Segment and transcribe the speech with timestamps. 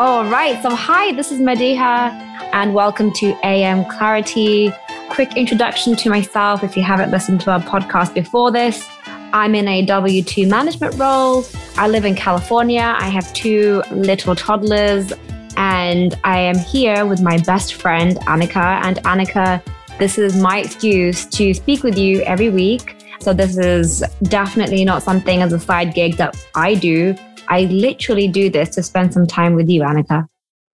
[0.00, 0.62] All right.
[0.62, 2.10] So, hi, this is Madiha,
[2.54, 4.72] and welcome to AM Clarity.
[5.10, 8.88] Quick introduction to myself if you haven't listened to our podcast before this.
[9.34, 11.44] I'm in a W 2 management role.
[11.76, 12.96] I live in California.
[12.98, 15.12] I have two little toddlers,
[15.58, 18.80] and I am here with my best friend, Annika.
[18.82, 19.62] And Annika,
[19.98, 22.96] this is my excuse to speak with you every week.
[23.20, 27.14] So, this is definitely not something as a side gig that I do.
[27.50, 30.26] I literally do this to spend some time with you, Annika.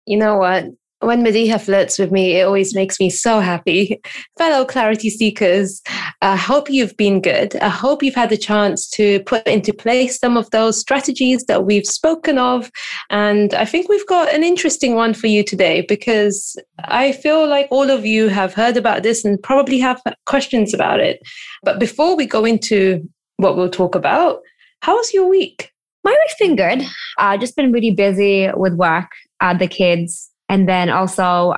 [0.05, 0.67] You know what?
[1.01, 4.01] When Madiha flirts with me, it always makes me so happy.
[4.39, 5.83] Fellow clarity seekers,
[6.23, 7.55] I hope you've been good.
[7.57, 11.65] I hope you've had the chance to put into place some of those strategies that
[11.65, 12.71] we've spoken of.
[13.11, 17.69] And I think we've got an interesting one for you today because I feel like
[17.71, 21.21] all of you have heard about this and probably have questions about it.
[21.63, 24.41] But before we go into what we'll talk about,
[24.81, 25.73] how was your week?
[26.07, 26.87] My week's been good.
[27.19, 29.11] Uh, just been really busy with work,
[29.41, 31.55] uh, the kids, and then also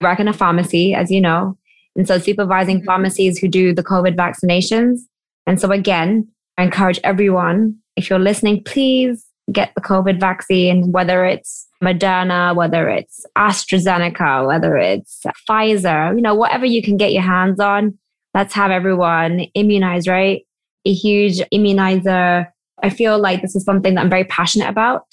[0.00, 1.58] work in a pharmacy, as you know.
[1.96, 2.86] And so supervising mm-hmm.
[2.86, 5.00] pharmacies who do the COVID vaccinations.
[5.44, 11.24] And so again, I encourage everyone, if you're listening, please get the COVID vaccine, whether
[11.24, 17.24] it's Moderna, whether it's AstraZeneca, whether it's Pfizer, you know, whatever you can get your
[17.24, 17.98] hands on.
[18.34, 20.46] Let's have everyone immunized, right?
[20.84, 22.46] A huge immunizer
[22.82, 25.04] I feel like this is something that I'm very passionate about.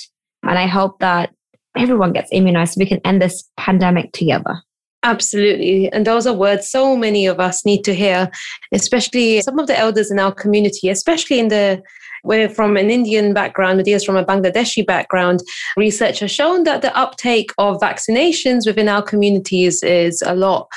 [0.44, 1.32] And I hope that
[1.76, 4.62] everyone gets immunized so we can end this pandemic together.
[5.04, 5.92] Absolutely.
[5.92, 8.30] And those are words so many of us need to hear,
[8.74, 11.82] especially some of the elders in our community, especially in the
[12.24, 15.42] we're from an Indian background, Madiha's from a Bangladeshi background.
[15.78, 20.68] Research has shown that the uptake of vaccinations within our communities is a lot.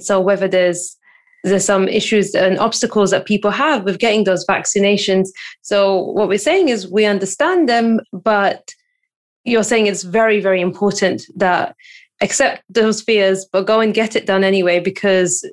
[0.00, 0.96] So whether there's
[1.44, 5.28] there's some issues and obstacles that people have with getting those vaccinations.
[5.62, 8.72] So what we're saying is we understand them, but
[9.44, 11.74] you're saying it's very, very important that
[12.20, 15.44] accept those fears, but go and get it done anyway because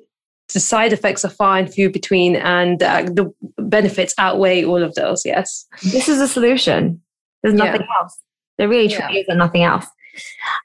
[0.53, 4.93] the side effects are far and few between and uh, the benefits outweigh all of
[4.95, 5.25] those.
[5.25, 5.65] Yes.
[5.83, 7.01] This is a solution.
[7.41, 8.01] There's nothing yeah.
[8.01, 8.17] else.
[8.57, 9.33] There really truly yeah.
[9.33, 9.85] is nothing else.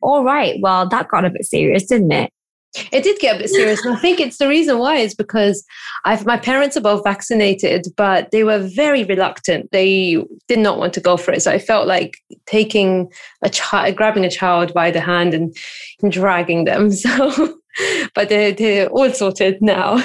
[0.03, 0.57] All right.
[0.61, 2.33] Well, that got a bit serious, didn't it?
[2.91, 3.85] It did get a bit serious.
[3.85, 5.65] and I think it's the reason why is because
[6.05, 9.71] I've my parents are both vaccinated, but they were very reluctant.
[9.71, 11.43] They did not want to go for it.
[11.43, 13.11] So I felt like taking
[13.43, 15.57] a child, grabbing a child by the hand and,
[16.09, 16.91] dragging them.
[17.05, 17.59] So,
[18.15, 20.01] but they're, they're all sorted now.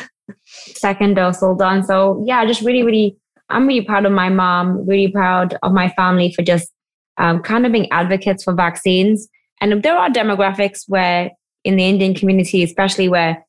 [0.45, 1.83] Second dose all done.
[1.83, 3.15] So yeah, just really, really,
[3.49, 6.71] I'm really proud of my mom, really proud of my family for just
[7.17, 9.27] um, kind of being advocates for vaccines.
[9.61, 11.31] And there are demographics where
[11.63, 13.45] in the Indian community, especially where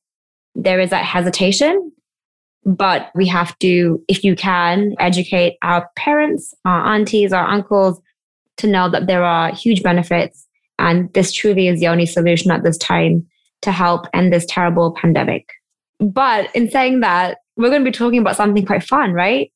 [0.54, 1.92] there is that hesitation.
[2.64, 8.00] But we have to, if you can, educate our parents, our aunties, our uncles
[8.58, 10.46] to know that there are huge benefits.
[10.78, 13.26] And this truly is the only solution at this time
[13.62, 15.46] to help end this terrible pandemic.
[15.98, 19.52] But in saying that, we're going to be talking about something quite fun, right?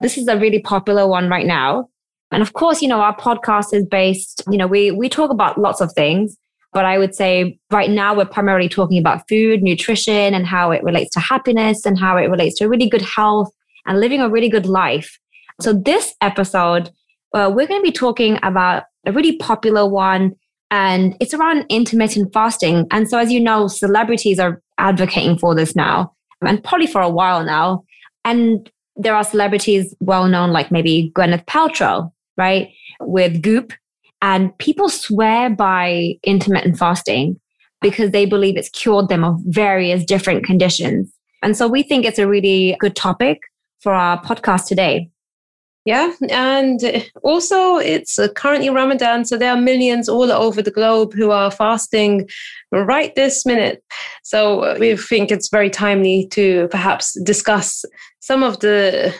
[0.00, 1.88] This is a really popular one right now.
[2.30, 5.58] And of course, you know, our podcast is based, you know, we we talk about
[5.58, 6.36] lots of things,
[6.72, 10.82] but I would say right now we're primarily talking about food, nutrition, and how it
[10.82, 13.52] relates to happiness and how it relates to really good health
[13.86, 15.18] and living a really good life.
[15.60, 16.90] So, this episode,
[17.34, 20.34] we're going to be talking about a really popular one,
[20.70, 22.86] and it's around intermittent fasting.
[22.90, 27.10] And so, as you know, celebrities are advocating for this now, and probably for a
[27.10, 27.84] while now.
[28.24, 33.72] And there are celebrities well known, like maybe Gwyneth Paltrow, right, with Goop,
[34.22, 37.38] and people swear by intermittent fasting
[37.82, 41.12] because they believe it's cured them of various different conditions.
[41.42, 43.40] And so we think it's a really good topic
[43.80, 45.10] for our podcast today.
[45.84, 46.80] Yeah, and
[47.24, 52.28] also it's currently Ramadan, so there are millions all over the globe who are fasting
[52.70, 53.82] right this minute.
[54.22, 57.84] So we think it's very timely to perhaps discuss
[58.20, 59.12] some of the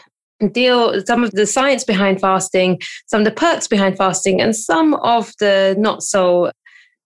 [0.48, 4.94] deal some of the science behind fasting, some of the perks behind fasting, and some
[4.94, 6.50] of the not so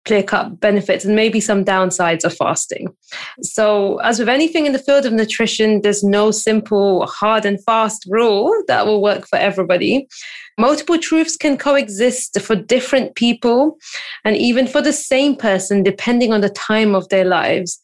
[0.06, 2.88] clear cut benefits and maybe some downsides of fasting.
[3.42, 8.06] So, as with anything in the field of nutrition, there's no simple hard and fast
[8.08, 10.08] rule that will work for everybody.
[10.58, 13.76] Multiple truths can coexist for different people
[14.24, 17.78] and even for the same person, depending on the time of their lives.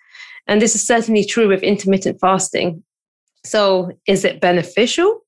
[0.46, 2.82] And this is certainly true with intermittent fasting.
[3.44, 5.20] So, is it beneficial?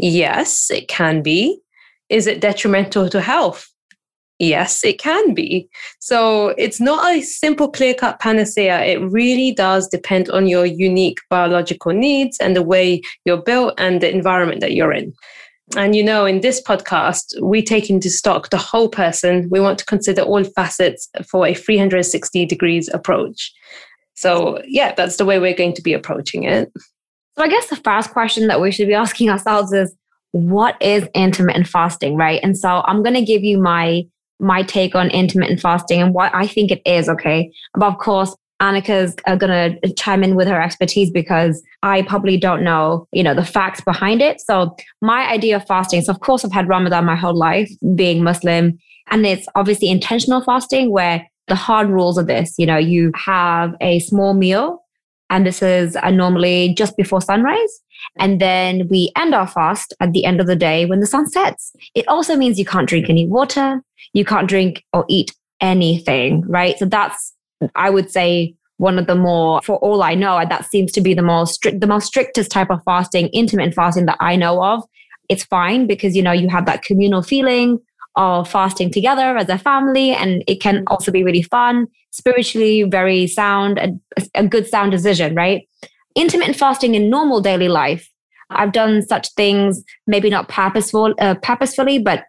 [0.00, 1.60] Yes, it can be.
[2.08, 3.68] Is it detrimental to health?
[4.38, 5.68] Yes, it can be.
[5.98, 8.80] So it's not a simple clear cut panacea.
[8.80, 14.00] It really does depend on your unique biological needs and the way you're built and
[14.00, 15.12] the environment that you're in.
[15.76, 19.48] And you know, in this podcast, we take into stock the whole person.
[19.50, 23.52] We want to consider all facets for a 360 degrees approach.
[24.14, 26.72] So, yeah, that's the way we're going to be approaching it.
[27.38, 29.94] So, I guess the first question that we should be asking ourselves is
[30.32, 32.40] what is intermittent fasting, right?
[32.42, 34.04] And so, I'm going to give you my
[34.40, 37.52] my take on intermittent fasting and what I think it is, okay?
[37.74, 42.36] But of course, Annika's uh, going to chime in with her expertise because I probably
[42.36, 44.40] don't know, you know, the facts behind it.
[44.40, 48.22] So my idea of fasting, so of course I've had Ramadan my whole life being
[48.22, 48.78] Muslim
[49.10, 53.74] and it's obviously intentional fasting where the hard rules of this, you know, you have
[53.80, 54.84] a small meal
[55.30, 57.80] and this is uh, normally just before sunrise.
[58.18, 61.28] And then we end our fast at the end of the day when the sun
[61.28, 61.72] sets.
[61.94, 63.82] It also means you can't drink any water.
[64.12, 66.78] You can't drink or eat anything, right?
[66.78, 67.34] So that's
[67.74, 71.12] I would say one of the more, for all I know, that seems to be
[71.12, 74.82] the most strict, the most strictest type of fasting, intermittent fasting that I know of.
[75.28, 77.78] It's fine because you know you have that communal feeling
[78.16, 83.26] of fasting together as a family, and it can also be really fun, spiritually very
[83.26, 85.68] sound, a, a good sound decision, right?
[86.14, 88.10] Intermittent fasting in normal daily life,
[88.50, 92.24] I've done such things, maybe not purposeful, uh, purposefully, but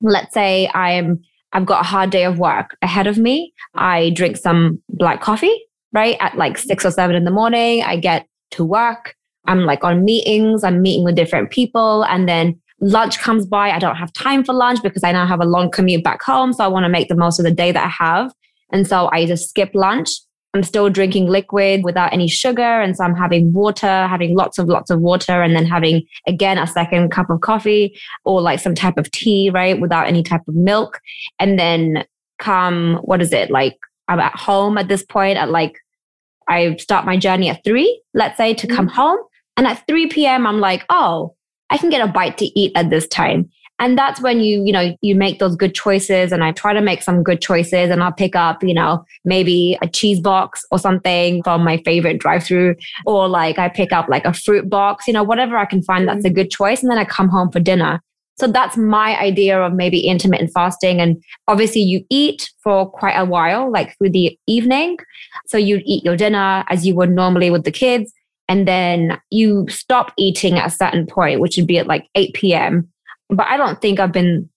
[0.00, 1.22] let's say I'm
[1.52, 3.52] I've got a hard day of work ahead of me.
[3.74, 5.54] I drink some black coffee,
[5.92, 6.16] right?
[6.18, 7.82] At like six or seven in the morning.
[7.82, 9.14] I get to work.
[9.46, 10.64] I'm like on meetings.
[10.64, 12.04] I'm meeting with different people.
[12.04, 13.70] And then lunch comes by.
[13.70, 16.54] I don't have time for lunch because I now have a long commute back home.
[16.54, 18.32] So I want to make the most of the day that I have.
[18.72, 20.10] And so I just skip lunch
[20.54, 22.62] I'm still drinking liquid without any sugar.
[22.62, 26.58] And so I'm having water, having lots of lots of water, and then having again
[26.58, 29.80] a second cup of coffee or like some type of tea, right?
[29.80, 31.00] Without any type of milk.
[31.38, 32.04] And then
[32.38, 33.50] come, what is it?
[33.50, 33.78] Like
[34.08, 35.78] I'm at home at this point at like,
[36.48, 38.96] I start my journey at three, let's say, to come mm-hmm.
[38.96, 39.18] home.
[39.56, 41.34] And at 3 p.m., I'm like, oh,
[41.68, 43.50] I can get a bite to eat at this time
[43.82, 46.80] and that's when you you know you make those good choices and i try to
[46.80, 50.78] make some good choices and i'll pick up you know maybe a cheese box or
[50.78, 52.74] something from my favorite drive through
[53.04, 56.08] or like i pick up like a fruit box you know whatever i can find
[56.08, 56.34] that's a mm.
[56.34, 58.00] good choice and then i come home for dinner.
[58.38, 63.26] So that's my idea of maybe intermittent fasting and obviously you eat for quite a
[63.26, 64.96] while like through the evening.
[65.46, 68.12] So you eat your dinner as you would normally with the kids
[68.48, 72.34] and then you stop eating at a certain point which would be at like 8
[72.34, 72.92] p.m
[73.32, 74.48] but I don't think I've been,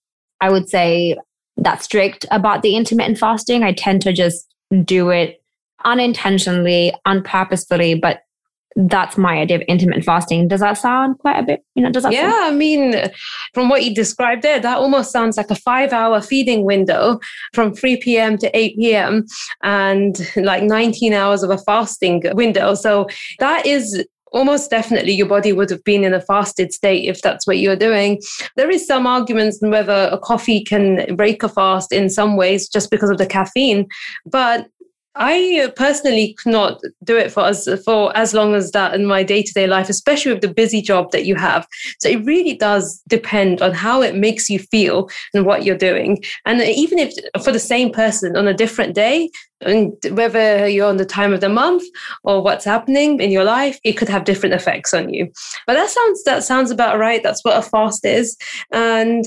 [0.42, 1.18] I would say,
[1.58, 3.64] that strict about the intermittent fasting.
[3.64, 5.42] I tend to just do it
[5.86, 8.22] unintentionally, unpurposefully, but
[8.78, 10.50] that's my idea of intermittent fasting.
[10.50, 12.94] Does that sound quite a bit, you know, does that Yeah, sound- I mean,
[13.54, 17.20] from what you described there, that almost sounds like a five hour feeding window
[17.54, 18.38] from 3 p.m.
[18.40, 19.26] to 8 p.m.
[19.64, 22.74] and like 19 hours of a fasting window.
[22.74, 23.08] So
[23.40, 27.48] that is almost definitely your body would have been in a fasted state if that's
[27.48, 28.22] what you're doing.
[28.58, 32.68] There is some arguments on whether a coffee can break a fast in some ways
[32.68, 33.88] just because of the caffeine,
[34.26, 34.68] but
[35.16, 39.24] I uh, personally cannot do it for as for as long as that in my
[39.24, 41.66] day to day life, especially with the busy job that you have.
[42.00, 46.24] So it really does depend on how it makes you feel and what you're doing.
[46.46, 47.14] And even if
[47.44, 49.30] for the same person on a different day,
[49.62, 51.84] and whether you're on the time of the month
[52.24, 55.32] or what's happening in your life, it could have different effects on you.
[55.66, 57.24] But that sounds that sounds about right.
[57.24, 58.38] That's what a fast is.
[58.72, 59.26] And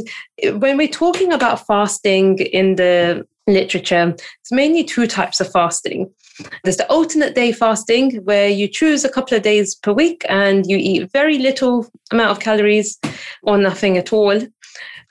[0.54, 6.10] when we're talking about fasting in the literature, it's mainly two types of fasting.
[6.62, 10.66] There's the alternate day fasting, where you choose a couple of days per week and
[10.66, 12.98] you eat very little amount of calories
[13.42, 14.40] or nothing at all.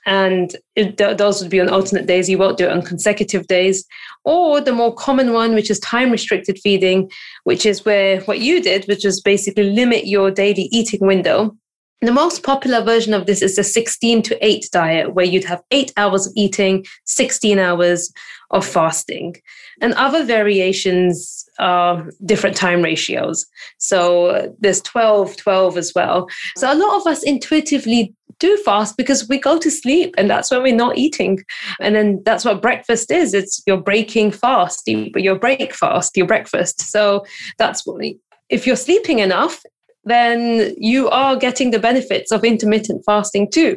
[0.06, 2.30] And it, those would be on alternate days.
[2.30, 3.84] You won't do it on consecutive days.
[4.24, 7.10] Or the more common one, which is time restricted feeding,
[7.44, 11.54] which is where what you did, which is basically limit your daily eating window
[12.00, 15.62] the most popular version of this is the 16 to 8 diet, where you'd have
[15.70, 18.12] eight hours of eating, 16 hours
[18.50, 19.34] of fasting.
[19.80, 23.46] And other variations are different time ratios.
[23.78, 26.28] So there's 12, 12 as well.
[26.56, 30.52] So a lot of us intuitively do fast because we go to sleep and that's
[30.52, 31.40] when we're not eating.
[31.80, 36.80] And then that's what breakfast is it's your breaking fast, your break fast, your breakfast.
[36.82, 37.24] So
[37.58, 38.04] that's what
[38.48, 39.60] if you're sleeping enough
[40.08, 43.76] then you are getting the benefits of intermittent fasting too.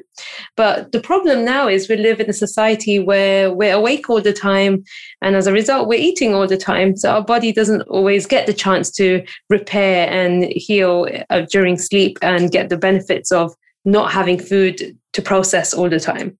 [0.56, 4.34] But the problem now is we live in a society where we're awake all the
[4.34, 4.84] time.
[5.22, 6.96] And as a result, we're eating all the time.
[6.98, 12.18] So our body doesn't always get the chance to repair and heal uh, during sleep
[12.22, 13.54] and get the benefits of
[13.86, 16.38] not having food to process all the time.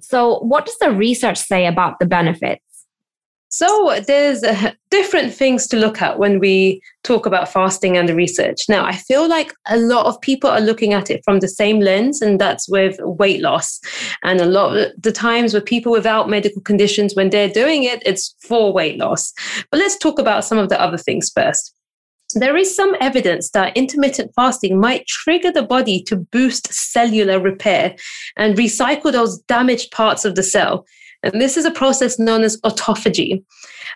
[0.00, 2.62] So, what does the research say about the benefits?
[3.52, 8.14] So there's uh, different things to look at when we talk about fasting and the
[8.14, 8.66] research.
[8.66, 11.78] Now, I feel like a lot of people are looking at it from the same
[11.78, 13.78] lens, and that's with weight loss.
[14.22, 18.02] And a lot of the times with people without medical conditions, when they're doing it,
[18.06, 19.34] it's for weight loss.
[19.70, 21.74] But let's talk about some of the other things first.
[22.34, 27.96] There is some evidence that intermittent fasting might trigger the body to boost cellular repair
[28.38, 30.86] and recycle those damaged parts of the cell.
[31.22, 33.44] And this is a process known as autophagy,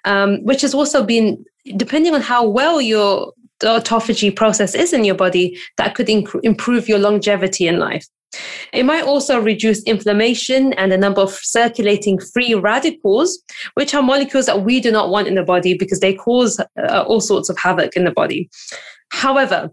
[0.04, 1.44] um, which has also been,
[1.76, 6.88] depending on how well your autophagy process is in your body, that could inc- improve
[6.88, 8.06] your longevity in life.
[8.72, 13.38] It might also reduce inflammation and the number of circulating free radicals,
[13.74, 17.04] which are molecules that we do not want in the body because they cause uh,
[17.06, 18.50] all sorts of havoc in the body.
[19.10, 19.70] However,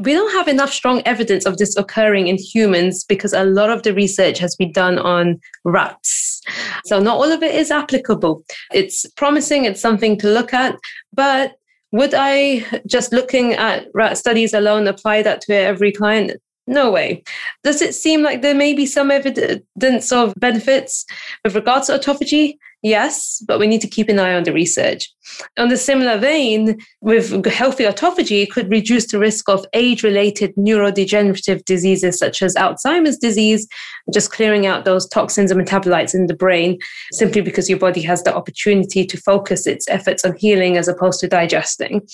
[0.00, 3.82] we don't have enough strong evidence of this occurring in humans because a lot of
[3.82, 6.40] the research has been done on rats.
[6.86, 8.44] So not all of it is applicable.
[8.72, 10.76] It's promising, it's something to look at,
[11.12, 11.54] but
[11.90, 16.32] would I just looking at rat studies alone apply that to every client?
[16.68, 17.22] No way.
[17.64, 21.06] Does it seem like there may be some evidence of benefits
[21.42, 22.58] with regards to autophagy?
[22.82, 25.10] Yes, but we need to keep an eye on the research.
[25.58, 30.54] On the similar vein, with healthy autophagy, it could reduce the risk of age related
[30.56, 33.66] neurodegenerative diseases such as Alzheimer's disease,
[34.12, 36.78] just clearing out those toxins and metabolites in the brain,
[37.12, 41.18] simply because your body has the opportunity to focus its efforts on healing as opposed
[41.20, 42.06] to digesting.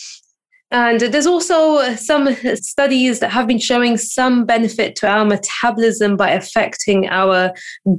[0.71, 6.30] And there's also some studies that have been showing some benefit to our metabolism by
[6.30, 7.52] affecting our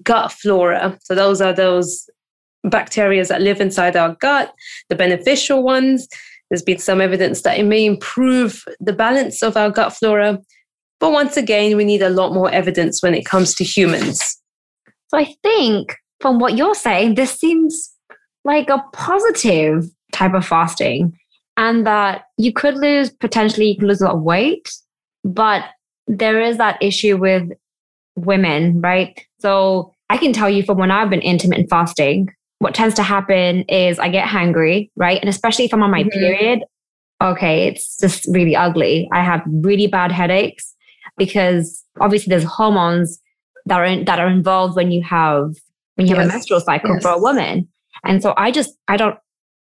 [0.03, 0.97] gut flora.
[1.03, 2.09] So those are those
[2.65, 4.53] bacteria that live inside our gut,
[4.89, 6.07] the beneficial ones.
[6.49, 10.39] There's been some evidence that it may improve the balance of our gut flora.
[10.99, 14.21] But once again, we need a lot more evidence when it comes to humans.
[15.09, 17.93] So I think from what you're saying, this seems
[18.43, 21.17] like a positive type of fasting,
[21.57, 24.71] and that you could lose potentially you could lose a lot of weight,
[25.23, 25.63] but
[26.07, 27.49] there is that issue with
[28.15, 29.25] women, right?
[29.39, 33.63] So I can tell you from when I've been intermittent fasting, what tends to happen
[33.63, 35.19] is I get hungry, right?
[35.19, 36.09] And especially if I'm on my mm-hmm.
[36.09, 36.63] period,
[37.21, 39.09] okay, it's just really ugly.
[39.11, 40.73] I have really bad headaches
[41.17, 43.19] because obviously there's hormones
[43.65, 45.53] that are in, that are involved when you have
[45.95, 46.17] when you yes.
[46.17, 47.01] have a menstrual cycle yes.
[47.01, 47.67] for a woman.
[48.03, 49.17] And so I just I don't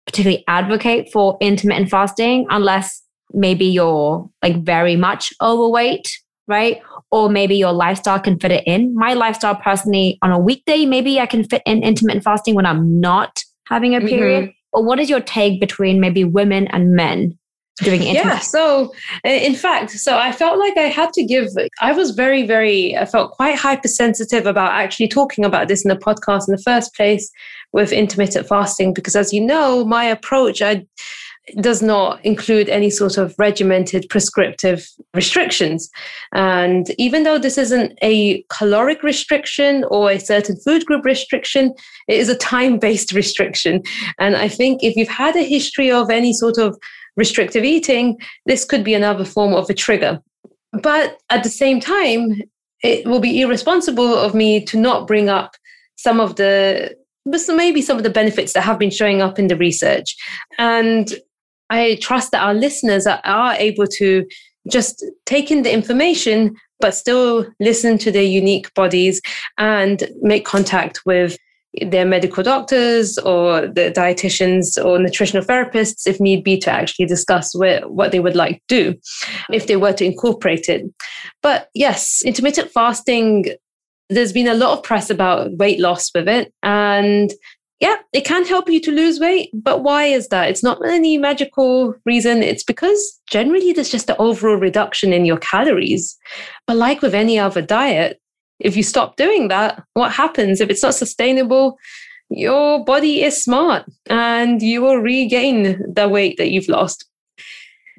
[0.05, 3.01] particularly advocate for intermittent fasting unless
[3.33, 6.07] maybe you're like very much overweight,
[6.47, 6.81] right?
[7.15, 8.93] or maybe your lifestyle can fit it in.
[8.93, 12.99] My lifestyle personally on a weekday, maybe I can fit in intermittent fasting when I'm
[12.99, 14.43] not having a period.
[14.43, 14.51] Mm-hmm.
[14.73, 17.37] Or what is your take between maybe women and men
[17.83, 18.33] doing intermittent?
[18.33, 21.49] Yeah, so in fact, so I felt like I had to give,
[21.81, 25.97] I was very, very, I felt quite hypersensitive about actually talking about this in the
[25.97, 27.31] podcast in the first place
[27.73, 30.85] with intermittent fasting because as you know, my approach, I
[31.59, 35.89] does not include any sort of regimented prescriptive restrictions.
[36.33, 41.73] And even though this isn't a caloric restriction or a certain food group restriction,
[42.07, 43.83] it is a time based restriction.
[44.17, 46.77] And I think if you've had a history of any sort of
[47.15, 50.21] restrictive eating, this could be another form of a trigger.
[50.81, 52.41] But at the same time,
[52.83, 55.55] it will be irresponsible of me to not bring up
[55.95, 56.95] some of the
[57.25, 60.15] maybe some of the benefits that have been showing up in the research.
[60.59, 61.13] And
[61.69, 64.27] I trust that our listeners are, are able to
[64.69, 69.21] just take in the information, but still listen to their unique bodies
[69.57, 71.37] and make contact with
[71.81, 77.55] their medical doctors or the dietitians or nutritional therapists if need be to actually discuss
[77.55, 78.99] where, what they would like to do
[79.51, 80.85] if they were to incorporate it.
[81.41, 83.45] But yes, intermittent fasting,
[84.09, 86.53] there's been a lot of press about weight loss with it.
[86.63, 87.33] And
[87.81, 89.49] yeah, it can help you to lose weight.
[89.53, 90.49] But why is that?
[90.49, 92.41] It's not any magical reason.
[92.41, 96.17] It's because generally there's just an overall reduction in your calories.
[96.67, 98.21] But like with any other diet,
[98.59, 100.61] if you stop doing that, what happens?
[100.61, 101.77] If it's not sustainable,
[102.29, 107.05] your body is smart and you will regain the weight that you've lost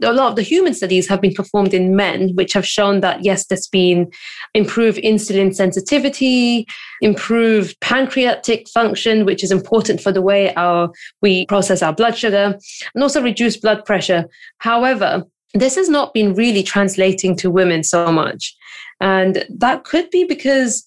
[0.03, 3.25] a lot of the human studies have been performed in men, which have shown that
[3.25, 4.11] yes, there's been
[4.55, 6.67] improved insulin sensitivity,
[7.01, 10.91] improved pancreatic function, which is important for the way our
[11.23, 12.59] we process our blood sugar,
[12.95, 14.27] and also reduced blood pressure.
[14.59, 18.55] However, this has not been really translating to women so much.
[19.01, 20.87] And that could be because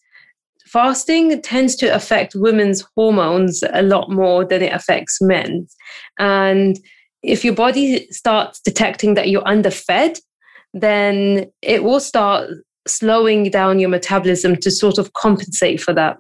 [0.65, 5.67] fasting tends to affect women's hormones a lot more than it affects men.
[6.17, 6.79] And
[7.23, 10.21] if your body starts detecting that you're underfed,
[10.73, 12.49] then it will start
[12.87, 16.17] slowing down your metabolism to sort of compensate for that.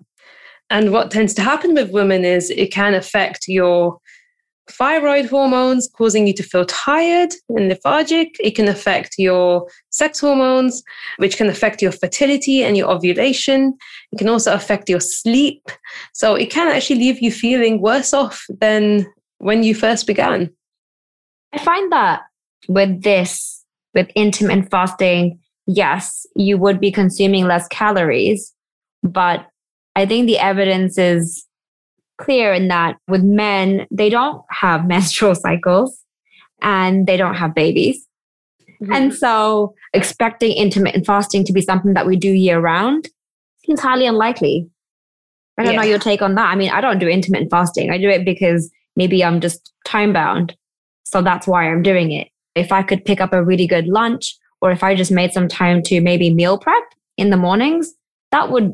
[0.69, 3.97] And what tends to happen with women is it can affect your
[4.71, 8.35] thyroid hormones, causing you to feel tired and lethargic.
[8.39, 10.83] It can affect your sex hormones,
[11.17, 13.77] which can affect your fertility and your ovulation.
[14.11, 15.69] It can also affect your sleep.
[16.13, 19.05] So it can actually leave you feeling worse off than
[19.39, 20.51] when you first began.
[21.53, 22.21] I find that
[22.67, 28.53] with this, with intermittent fasting, yes, you would be consuming less calories,
[29.03, 29.47] but
[29.95, 31.45] I think the evidence is
[32.19, 36.03] clear in that with men, they don't have menstrual cycles
[36.61, 38.05] and they don't have babies.
[38.81, 38.93] Mm-hmm.
[38.93, 43.09] And so expecting intermittent fasting to be something that we do year round
[43.65, 44.69] seems highly unlikely.
[45.57, 45.81] I don't yeah.
[45.81, 46.49] know your take on that.
[46.49, 47.91] I mean, I don't do intermittent fasting.
[47.91, 50.55] I do it because maybe I'm just time bound.
[51.03, 52.29] So that's why I'm doing it.
[52.55, 55.47] If I could pick up a really good lunch, or if I just made some
[55.47, 56.83] time to maybe meal prep
[57.17, 57.93] in the mornings,
[58.31, 58.73] that would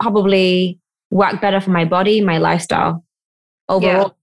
[0.00, 0.78] probably
[1.10, 3.04] work better for my body, my lifestyle
[3.68, 4.16] overall.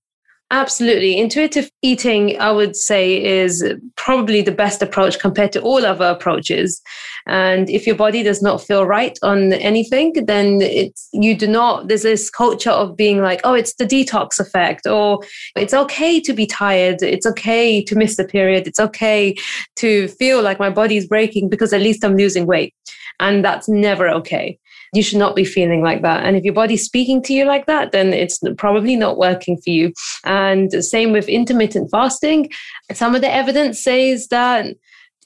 [0.51, 1.17] Absolutely.
[1.17, 6.79] Intuitive eating, I would say, is probably the best approach compared to all other approaches.
[7.25, 11.87] And if your body does not feel right on anything, then it's you do not,
[11.87, 15.21] there's this culture of being like, oh, it's the detox effect, or
[15.55, 17.01] it's okay to be tired.
[17.01, 18.67] It's okay to miss the period.
[18.67, 19.35] It's okay
[19.77, 22.75] to feel like my body's breaking because at least I'm losing weight.
[23.19, 24.59] And that's never okay
[24.93, 26.23] you should not be feeling like that.
[26.23, 29.71] And if your body's speaking to you like that, then it's probably not working for
[29.71, 29.91] you.
[30.23, 32.51] And same with intermittent fasting.
[32.93, 34.67] Some of the evidence says that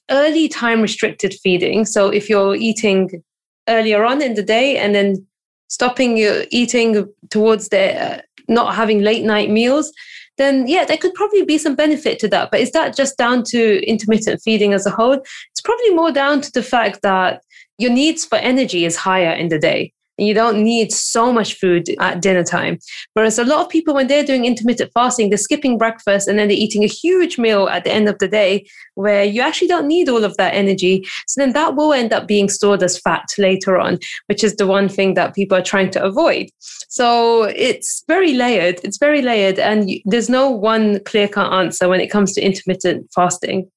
[0.09, 3.21] early time restricted feeding, so if you're eating
[3.67, 5.27] earlier on in the day and then
[5.67, 9.91] stopping your eating towards the uh, not having late night meals,
[10.37, 12.51] then yeah, there could probably be some benefit to that.
[12.51, 15.19] But is that just down to intermittent feeding as a whole?
[15.51, 17.41] It's probably more down to the fact that
[17.77, 19.93] your needs for energy is higher in the day.
[20.19, 22.79] You don't need so much food at dinner time.
[23.13, 26.47] Whereas a lot of people, when they're doing intermittent fasting, they're skipping breakfast and then
[26.47, 28.65] they're eating a huge meal at the end of the day
[28.95, 31.07] where you actually don't need all of that energy.
[31.27, 34.65] So then that will end up being stored as fat later on, which is the
[34.65, 36.49] one thing that people are trying to avoid.
[36.89, 38.79] So it's very layered.
[38.83, 39.59] It's very layered.
[39.59, 43.69] And there's no one clear cut answer when it comes to intermittent fasting.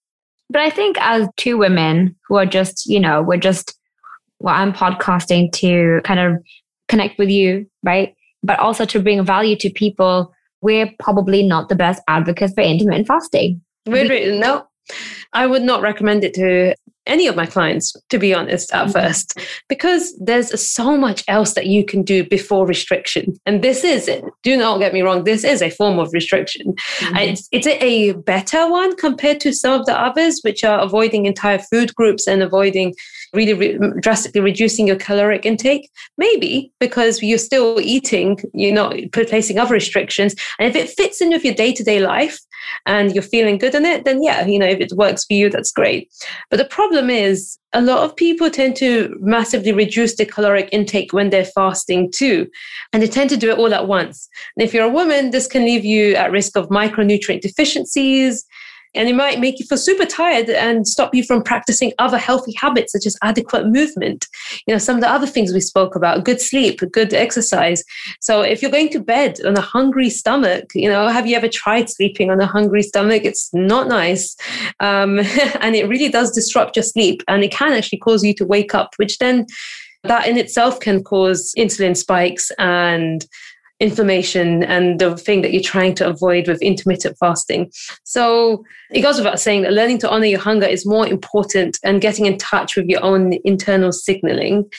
[0.49, 3.77] But I think as two women who are just, you know, we're just
[4.41, 6.43] well, I'm podcasting to kind of
[6.89, 8.15] connect with you, right?
[8.43, 10.35] But also to bring value to people.
[10.63, 13.63] We're probably not the best advocates for intermittent fasting.
[13.87, 14.67] Wait, no,
[15.33, 16.75] I would not recommend it to
[17.07, 18.93] any of my clients, to be honest, at mm-hmm.
[18.93, 23.35] first, because there's so much else that you can do before restriction.
[23.47, 24.23] And this is it.
[24.43, 26.75] Do not get me wrong, this is a form of restriction.
[26.99, 27.17] Mm-hmm.
[27.17, 31.59] It's, it's a better one compared to some of the others, which are avoiding entire
[31.59, 32.95] food groups and avoiding
[33.33, 35.91] really re- drastically reducing your caloric intake?
[36.19, 40.35] Maybe because you're still eating, you're not placing other restrictions.
[40.59, 42.39] And if it fits in with your day to day life
[42.87, 45.51] and you're feeling good in it, then yeah, you know, if it works for you,
[45.51, 46.11] that's great.
[46.51, 51.13] But the problem is, a lot of people tend to massively reduce their caloric intake
[51.13, 52.49] when they're fasting too.
[52.93, 54.29] And they tend to do it all at once.
[54.57, 58.45] And if you're a woman, this can leave you at risk of micronutrient deficiencies,
[58.95, 62.53] and it might make you feel super tired and stop you from practicing other healthy
[62.57, 64.27] habits such as adequate movement.
[64.67, 67.85] You know, some of the other things we spoke about, good sleep, good exercise.
[68.21, 71.49] So if you're going to bed on a hungry stomach, you know, have you ever
[71.49, 73.25] tried sleeping on a hungry stomach?
[73.25, 74.37] It's not nice.
[74.81, 75.19] Um,
[75.61, 78.75] and it really does disrupt your sleep and it can actually cause you to wake
[78.75, 79.47] up, which then
[80.05, 83.27] that in itself can cause insulin spikes and
[83.81, 87.71] inflammation and the thing that you're trying to avoid with intermittent fasting.
[88.05, 92.01] So it goes without saying that learning to honor your hunger is more important and
[92.01, 94.71] getting in touch with your own internal signaling.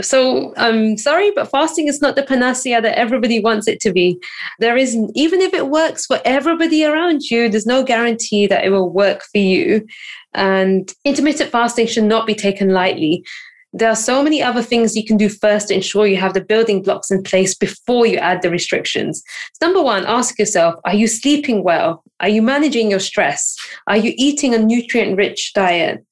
[0.00, 4.20] So I'm sorry, but fasting is not the panacea that everybody wants it to be.
[4.58, 8.70] There isn't, even if it works for everybody around you, there's no guarantee that it
[8.70, 9.86] will work for you.
[10.34, 13.24] And intermittent fasting should not be taken lightly
[13.72, 16.40] there are so many other things you can do first to ensure you have the
[16.40, 19.22] building blocks in place before you add the restrictions.
[19.60, 22.02] Number one, ask yourself Are you sleeping well?
[22.20, 23.56] Are you managing your stress?
[23.86, 26.04] Are you eating a nutrient rich diet?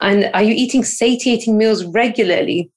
[0.00, 2.70] And are you eating satiating meals regularly?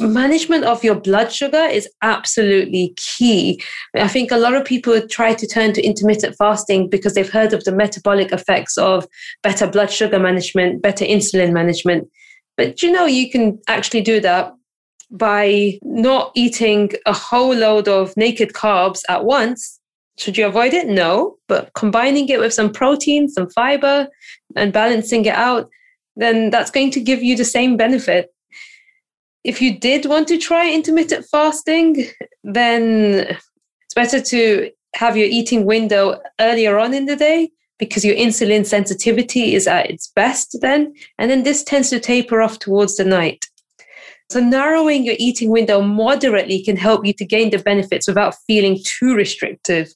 [0.00, 3.62] Management of your blood sugar is absolutely key.
[3.94, 7.52] I think a lot of people try to turn to intermittent fasting because they've heard
[7.52, 9.06] of the metabolic effects of
[9.42, 12.10] better blood sugar management, better insulin management.
[12.56, 14.54] But you know, you can actually do that
[15.10, 19.80] by not eating a whole load of naked carbs at once.
[20.18, 20.86] Should you avoid it?
[20.86, 21.36] No.
[21.48, 24.08] But combining it with some protein, some fiber,
[24.56, 25.68] and balancing it out,
[26.16, 28.32] then that's going to give you the same benefit.
[29.42, 32.06] If you did want to try intermittent fasting,
[32.44, 33.36] then
[33.82, 38.64] it's better to have your eating window earlier on in the day because your insulin
[38.64, 40.92] sensitivity is at its best then.
[41.18, 43.44] And then this tends to taper off towards the night.
[44.30, 48.78] So, narrowing your eating window moderately can help you to gain the benefits without feeling
[48.82, 49.88] too restrictive.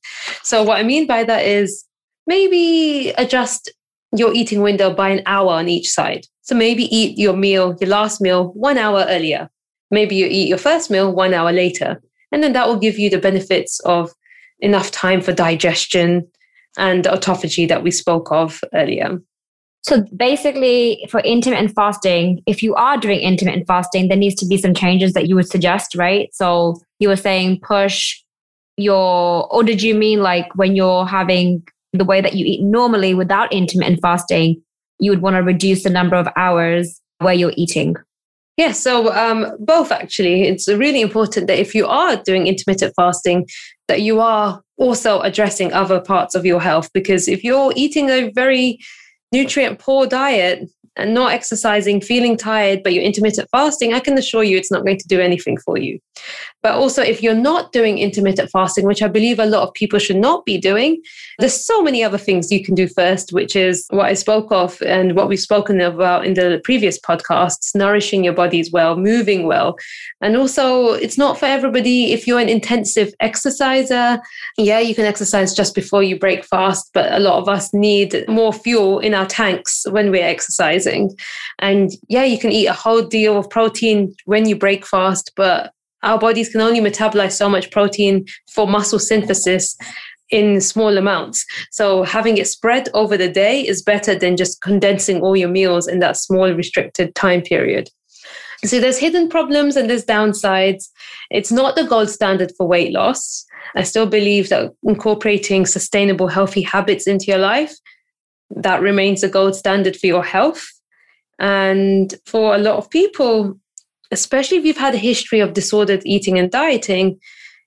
[0.43, 1.85] So, what I mean by that is
[2.27, 3.73] maybe adjust
[4.15, 6.27] your eating window by an hour on each side.
[6.43, 9.49] So, maybe eat your meal, your last meal, one hour earlier.
[9.91, 12.03] Maybe you eat your first meal one hour later.
[12.31, 14.13] And then that will give you the benefits of
[14.61, 16.29] enough time for digestion
[16.79, 19.21] and autophagy that we spoke of earlier.
[19.83, 24.59] So basically, for intermittent fasting, if you are doing intermittent fasting, there needs to be
[24.59, 26.29] some changes that you would suggest, right?
[26.35, 28.21] So you were saying push
[28.77, 31.63] your, or did you mean like when you're having
[31.93, 34.63] the way that you eat normally without intermittent fasting,
[34.99, 37.95] you would want to reduce the number of hours where you're eating?
[38.57, 40.49] Yeah, so um, both actually.
[40.49, 43.49] It's really important that if you are doing intermittent fasting,
[43.87, 46.91] that you are also addressing other parts of your health.
[46.93, 48.79] Because if you're eating a very
[49.33, 54.43] nutrient poor diet, and not exercising, feeling tired, but you're intermittent fasting, I can assure
[54.43, 56.01] you it's not going to do anything for you.
[56.63, 59.99] But also, if you're not doing intermittent fasting, which I believe a lot of people
[59.99, 61.01] should not be doing,
[61.39, 64.81] there's so many other things you can do first, which is what I spoke of
[64.83, 69.77] and what we've spoken about in the previous podcasts nourishing your bodies well, moving well.
[70.21, 72.13] And also, it's not for everybody.
[72.13, 74.21] If you're an intensive exerciser,
[74.57, 78.25] yeah, you can exercise just before you break fast, but a lot of us need
[78.29, 81.15] more fuel in our tanks when we're exercising
[81.59, 85.73] and yeah, you can eat a whole deal of protein when you break fast, but
[86.03, 89.77] our bodies can only metabolize so much protein for muscle synthesis
[90.31, 91.45] in small amounts.
[91.71, 95.89] So having it spread over the day is better than just condensing all your meals
[95.89, 97.89] in that small restricted time period.
[98.65, 100.89] So there's hidden problems and there's downsides.
[101.31, 103.45] It's not the gold standard for weight loss.
[103.77, 107.75] I still believe that incorporating sustainable healthy habits into your life
[108.51, 110.67] that remains the gold standard for your health.
[111.39, 113.59] And for a lot of people,
[114.11, 117.19] especially if you've had a history of disordered eating and dieting,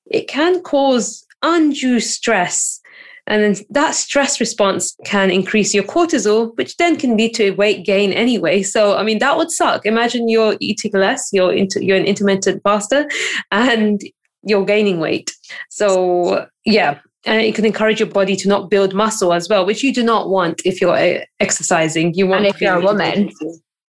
[0.05, 2.79] it can cause undue stress.
[3.27, 7.85] And then that stress response can increase your cortisol, which then can lead to weight
[7.85, 8.63] gain anyway.
[8.63, 9.85] So, I mean, that would suck.
[9.85, 13.07] Imagine you're eating less, you're, into, you're an intermittent faster,
[13.51, 14.01] and
[14.43, 15.31] you're gaining weight.
[15.69, 19.83] So, yeah, and it can encourage your body to not build muscle as well, which
[19.83, 22.13] you do not want if you're uh, exercising.
[22.15, 23.29] You want and if you're a woman.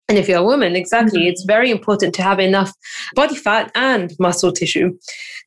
[0.09, 1.29] And if you're a woman, exactly, mm-hmm.
[1.31, 2.73] it's very important to have enough
[3.15, 4.97] body fat and muscle tissue.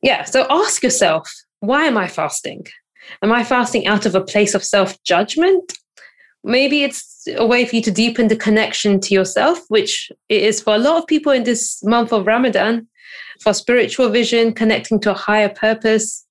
[0.02, 0.24] Yeah.
[0.24, 2.66] So ask yourself, why am I fasting?
[3.22, 5.72] Am I fasting out of a place of self judgment?
[6.44, 10.60] Maybe it's a way for you to deepen the connection to yourself, which it is
[10.60, 12.88] for a lot of people in this month of Ramadan,
[13.42, 16.26] for spiritual vision, connecting to a higher purpose,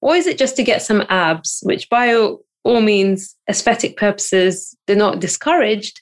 [0.00, 4.96] or is it just to get some abs, which by all means, aesthetic purposes, they're
[4.96, 6.00] not discouraged,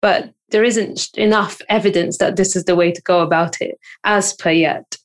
[0.00, 4.32] but there isn't enough evidence that this is the way to go about it as
[4.34, 4.96] per yet.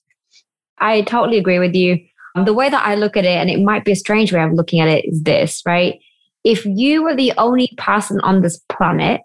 [0.77, 1.99] I totally agree with you.
[2.45, 4.53] The way that I look at it, and it might be a strange way of
[4.53, 5.99] looking at it, is this, right?
[6.43, 9.21] If you were the only person on this planet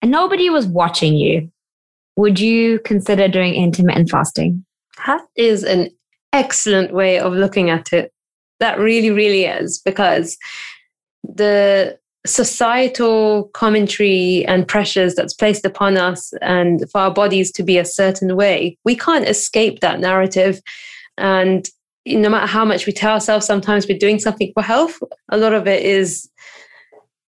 [0.00, 1.50] and nobody was watching you,
[2.16, 4.64] would you consider doing intermittent fasting?
[5.06, 5.90] That is an
[6.32, 8.12] excellent way of looking at it.
[8.60, 10.36] That really, really is because
[11.22, 17.78] the societal commentary and pressures that's placed upon us and for our bodies to be
[17.78, 20.60] a certain way, we can't escape that narrative.
[21.16, 21.68] And
[22.06, 24.98] no matter how much we tell ourselves sometimes we're doing something for health,
[25.30, 26.28] a lot of it is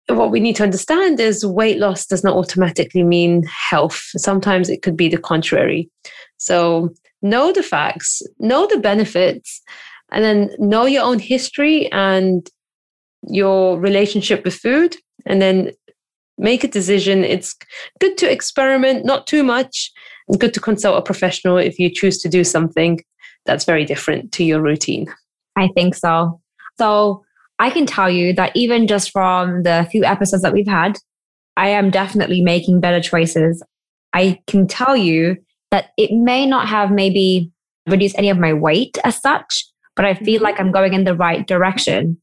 [0.08, 4.10] what we need to understand is weight loss does not automatically mean health.
[4.16, 5.88] Sometimes it could be the contrary.
[6.36, 6.90] So
[7.22, 9.60] know the facts, know the benefits,
[10.10, 12.48] and then know your own history and
[13.28, 15.70] your relationship with food and then
[16.38, 17.24] make a decision.
[17.24, 17.54] It's
[17.98, 19.92] good to experiment, not too much.
[20.28, 23.00] And good to consult a professional if you choose to do something
[23.46, 25.12] that's very different to your routine.
[25.56, 26.40] I think so.
[26.78, 27.24] So
[27.58, 30.98] I can tell you that even just from the few episodes that we've had,
[31.56, 33.62] I am definitely making better choices.
[34.14, 35.36] I can tell you
[35.70, 37.50] that it may not have maybe
[37.86, 40.44] reduced any of my weight as such, but I feel mm-hmm.
[40.44, 42.20] like I'm going in the right direction.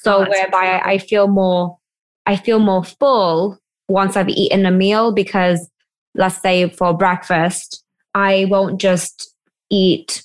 [0.00, 1.78] So oh, whereby I feel more,
[2.26, 3.58] I feel more full
[3.88, 5.68] once I've eaten a meal because
[6.14, 7.84] let's say for breakfast,
[8.14, 9.34] I won't just
[9.70, 10.22] eat,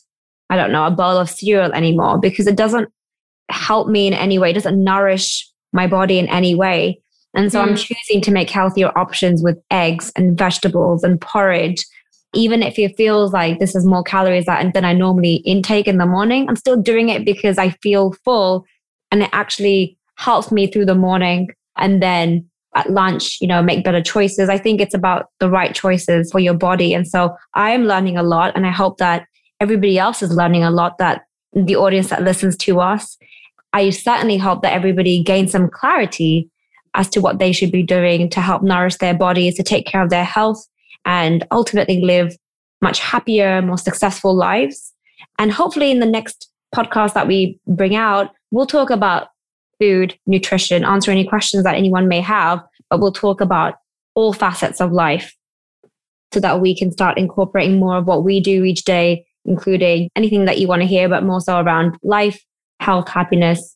[0.49, 2.89] I don't know, a bowl of cereal anymore because it doesn't
[3.49, 7.01] help me in any way, it doesn't nourish my body in any way.
[7.35, 7.67] And so mm.
[7.67, 11.83] I'm choosing to make healthier options with eggs and vegetables and porridge
[12.33, 16.05] even if it feels like this is more calories than I normally intake in the
[16.05, 18.65] morning, I'm still doing it because I feel full
[19.13, 21.47] and it actually helps me through the morning.
[21.77, 24.49] And then at lunch, you know, make better choices.
[24.49, 26.95] I think it's about the right choices for your body.
[26.95, 28.53] And so I am learning a lot.
[28.55, 29.27] And I hope that
[29.59, 33.15] everybody else is learning a lot that the audience that listens to us.
[33.71, 36.49] I certainly hope that everybody gains some clarity
[36.95, 40.01] as to what they should be doing to help nourish their bodies, to take care
[40.01, 40.65] of their health,
[41.05, 42.35] and ultimately live
[42.81, 44.91] much happier, more successful lives.
[45.37, 49.29] And hopefully, in the next podcast that we bring out, we'll talk about
[49.79, 53.75] food, nutrition, answer any questions that anyone may have, but we'll talk about
[54.15, 55.35] all facets of life
[56.31, 60.45] so that we can start incorporating more of what we do each day, including anything
[60.45, 62.41] that you want to hear, but more so around life,
[62.79, 63.75] health, happiness.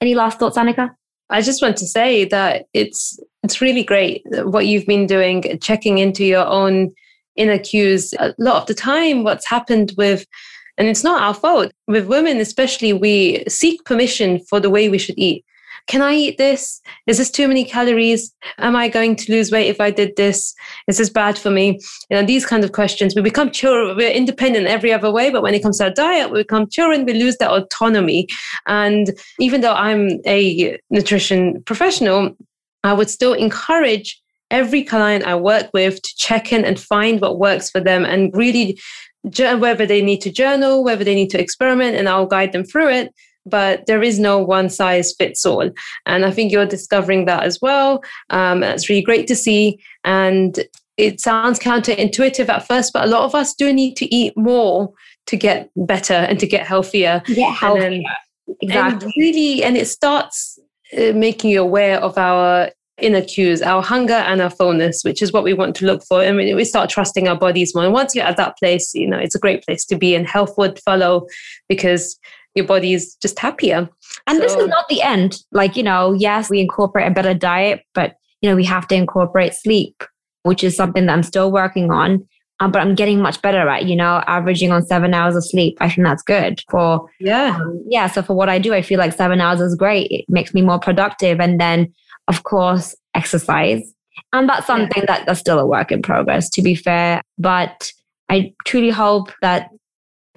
[0.00, 0.90] Any last thoughts, Annika?
[1.30, 5.98] I just want to say that it's it's really great what you've been doing, checking
[5.98, 6.92] into your own
[7.36, 8.12] inner cues.
[8.14, 10.26] A lot of the time, what's happened with
[10.80, 11.70] and it's not our fault.
[11.86, 15.44] With women, especially, we seek permission for the way we should eat.
[15.86, 16.80] Can I eat this?
[17.06, 18.34] Is this too many calories?
[18.56, 20.54] Am I going to lose weight if I did this?
[20.88, 21.78] Is this bad for me?
[22.08, 23.14] You know, these kind of questions.
[23.14, 26.30] We become children, we're independent every other way, but when it comes to our diet,
[26.30, 28.26] we become children, we lose that autonomy.
[28.66, 32.34] And even though I'm a nutrition professional,
[32.84, 34.18] I would still encourage
[34.50, 38.34] every client I work with to check in and find what works for them and
[38.34, 38.78] really
[39.22, 42.90] whether they need to journal, whether they need to experiment, and I'll guide them through
[42.90, 43.14] it.
[43.46, 45.70] But there is no one size fits all.
[46.04, 48.02] And I think you're discovering that as well.
[48.28, 49.80] Um, that's really great to see.
[50.04, 50.62] And
[50.98, 54.92] it sounds counterintuitive at first, but a lot of us do need to eat more
[55.26, 57.22] to get better and to get healthier.
[57.26, 57.86] Get healthier.
[57.86, 58.04] And,
[58.60, 59.06] exactly.
[59.06, 60.58] And really, and it starts
[60.96, 62.70] uh, making you aware of our
[63.02, 66.22] inner cues, our hunger and our fullness, which is what we want to look for.
[66.22, 67.84] And we start trusting our bodies more.
[67.84, 70.26] And once you're at that place, you know, it's a great place to be and
[70.26, 71.26] health would follow
[71.68, 72.18] because
[72.54, 73.88] your body is just happier.
[74.26, 75.38] And so, this is not the end.
[75.52, 78.94] Like, you know, yes, we incorporate a better diet, but, you know, we have to
[78.94, 80.02] incorporate sleep,
[80.42, 82.26] which is something that I'm still working on.
[82.62, 85.78] Um, but I'm getting much better at, you know, averaging on seven hours of sleep.
[85.80, 87.58] I think that's good for, yeah.
[87.58, 88.06] Um, yeah.
[88.06, 90.10] So for what I do, I feel like seven hours is great.
[90.10, 91.40] It makes me more productive.
[91.40, 91.90] And then
[92.30, 93.82] of course, exercise.
[94.32, 95.06] And that's something yeah.
[95.06, 97.22] that, that's still a work in progress, to be fair.
[97.38, 97.92] But
[98.28, 99.70] I truly hope that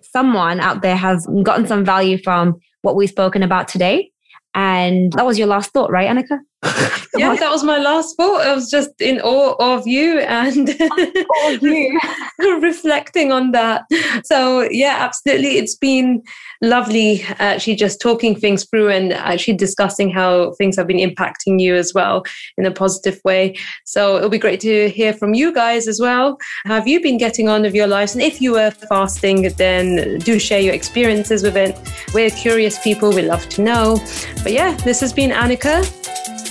[0.02, 4.12] someone out there has gotten some value from what we've spoken about today.
[4.56, 6.40] And that was your last thought, right, Annika?
[7.18, 8.42] yeah, that was my last thought.
[8.42, 10.70] I was just in awe of you and
[11.46, 12.00] of you.
[12.62, 13.86] reflecting on that.
[14.24, 15.58] So, yeah, absolutely.
[15.58, 16.24] It's been
[16.62, 21.76] lovely actually just talking things through and actually discussing how things have been impacting you
[21.76, 22.24] as well
[22.58, 23.56] in a positive way.
[23.86, 26.38] So, it'll be great to hear from you guys as well.
[26.66, 28.14] Have you been getting on with your lives?
[28.14, 31.78] And if you were fasting, then do share your experiences with it.
[32.14, 33.12] We're curious people.
[33.12, 34.00] We love to know.
[34.44, 36.03] But yeah, this has been Annika.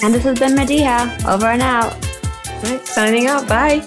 [0.02, 1.24] And this has been Madiha.
[1.26, 1.94] Over and out.
[2.62, 3.48] Right, signing out.
[3.48, 3.86] Bye.